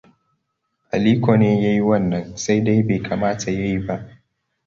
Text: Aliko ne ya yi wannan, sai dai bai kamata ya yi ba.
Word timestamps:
Aliko 0.95 1.35
ne 1.37 1.61
ya 1.63 1.69
yi 1.73 1.81
wannan, 1.81 2.35
sai 2.37 2.61
dai 2.63 2.83
bai 2.83 2.99
kamata 2.99 3.51
ya 3.51 3.65
yi 3.65 3.79
ba. 3.79 3.95